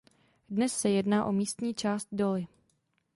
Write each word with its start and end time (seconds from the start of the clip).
Dnes 0.49 0.73
se 0.73 0.89
jedná 0.89 1.25
o 1.25 1.31
místní 1.31 1.73
část 1.73 2.07
Doly. 2.11 2.47